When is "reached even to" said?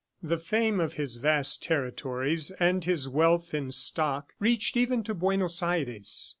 4.39-5.13